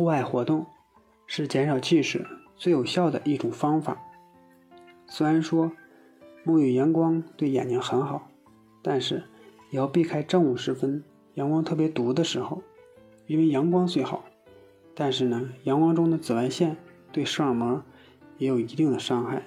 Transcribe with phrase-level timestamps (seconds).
[0.00, 0.64] 户外活动
[1.26, 4.00] 是减少近视最有效的一种方法。
[5.06, 5.72] 虽然说
[6.42, 8.30] 沐浴阳光对眼睛很好，
[8.80, 9.24] 但是
[9.68, 12.62] 也要避开正午时分阳光特别毒的时候，
[13.26, 14.24] 因为阳光虽好，
[14.94, 16.78] 但是呢，阳光中的紫外线
[17.12, 17.82] 对视网膜
[18.38, 19.42] 也有一定的伤害。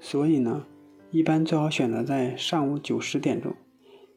[0.00, 0.66] 所以呢，
[1.12, 3.54] 一般最好选择在上午九十点钟、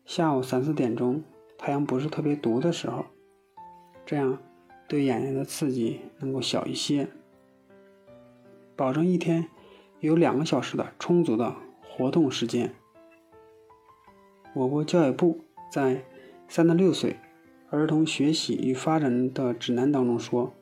[0.06, 1.24] 下午三四点钟
[1.56, 3.06] 太阳不是特别毒的时候，
[4.04, 4.40] 这样。
[4.92, 7.08] 对眼睛的刺激能够小一些，
[8.76, 9.48] 保证一天
[10.02, 12.74] 有两个小时的充足的活动时间。
[14.54, 16.04] 我国教育部在
[16.50, 17.16] 三到六岁
[17.70, 20.54] 儿童学习与发展的指南当中说，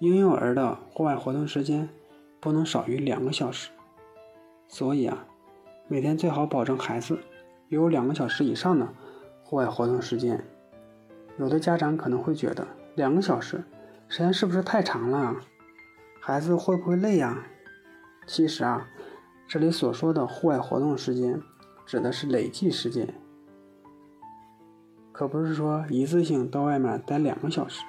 [0.00, 1.88] 婴幼儿的户外活动时间
[2.38, 3.70] 不能少于两个小时。
[4.68, 5.26] 所以啊，
[5.88, 7.18] 每天最好保证孩子
[7.70, 8.86] 有两个小时以上的
[9.42, 10.44] 户外活动时间。
[11.38, 12.68] 有的家长可能会觉得。
[12.96, 13.62] 两个小时，
[14.08, 15.36] 时间是不是太长了？
[16.18, 17.44] 孩子会不会累呀？
[18.26, 18.88] 其实啊，
[19.46, 21.38] 这里所说的户外活动时间，
[21.84, 23.14] 指的是累计时间，
[25.12, 27.84] 可不是说一次性到外面待两个小时。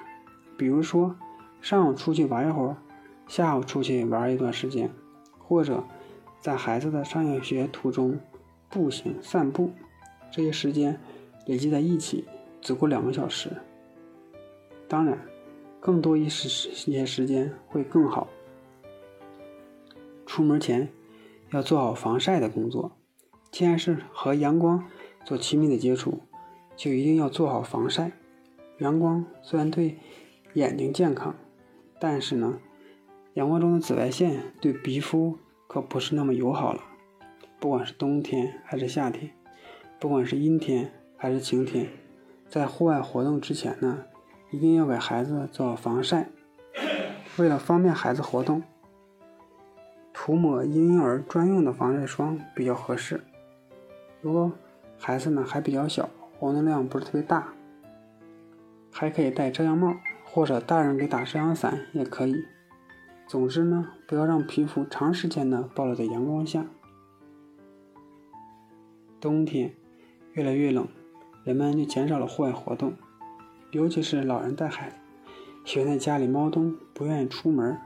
[0.57, 1.15] 比如说，
[1.61, 2.75] 上午出去玩一会儿，
[3.27, 4.91] 下午出去玩一段时间，
[5.39, 5.85] 或者
[6.41, 8.19] 在孩子的上下学途中
[8.69, 9.71] 步行散步，
[10.29, 10.99] 这些时间
[11.45, 12.27] 累积在一起，
[12.61, 13.51] 足够两个小时。
[14.87, 15.19] 当然，
[15.79, 18.27] 更多一时一些时间会更好。
[20.25, 20.89] 出门前
[21.51, 22.91] 要做好防晒的工作。
[23.49, 24.85] 既然是和阳光
[25.25, 26.19] 做亲密的接触，
[26.75, 28.11] 就一定要做好防晒。
[28.79, 29.97] 阳光虽然对
[30.53, 31.33] 眼睛健康，
[31.99, 32.59] 但是呢，
[33.33, 36.81] 阳光中的紫外线对皮肤可不是那么友好了。
[37.59, 39.31] 不管是冬天还是夏天，
[39.99, 41.87] 不管是阴天还是晴天，
[42.47, 44.05] 在户外活动之前呢。
[44.49, 46.29] 一定要给孩子做防晒。
[47.37, 48.63] 为了方便孩子活动，
[50.13, 53.21] 涂抹婴幼儿专用的防晒霜比较合适。
[54.21, 54.51] 如果
[54.97, 56.09] 孩子呢还比较小，
[56.39, 57.53] 活动量不是特别大，
[58.91, 62.35] 还可以戴遮阳帽，或者大人给打遮阳伞也可以。
[63.27, 66.65] 总之呢，不要让皮肤长时间的暴露在阳光下。
[69.19, 69.73] 冬天
[70.33, 70.87] 越来越冷，
[71.43, 72.93] 人们就减少了户外活动。
[73.71, 74.95] 尤其是老人带孩子，
[75.65, 77.77] 喜欢在家里猫冬，不愿意出门，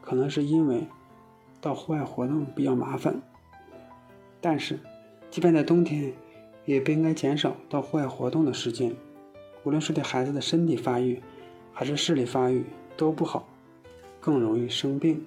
[0.00, 0.86] 可能是因为
[1.60, 3.20] 到户外活动比较麻烦。
[4.40, 4.78] 但是，
[5.30, 6.12] 即便在冬天，
[6.64, 8.94] 也不应该减少到户外活动的时间。
[9.64, 11.20] 无论是对孩子的身体发育，
[11.72, 12.64] 还是视力发育
[12.96, 13.48] 都不好，
[14.20, 15.26] 更容易生病。